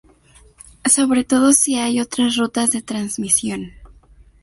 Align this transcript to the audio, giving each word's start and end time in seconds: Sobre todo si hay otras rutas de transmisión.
Sobre 0.89 1.23
todo 1.23 1.53
si 1.53 1.75
hay 1.75 1.99
otras 1.99 2.35
rutas 2.35 2.71
de 2.71 2.81
transmisión. 2.81 3.71